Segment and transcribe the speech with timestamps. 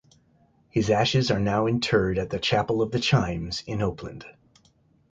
[0.71, 4.25] His ashes are now interred at the Chapel of the Chimes in Oakland.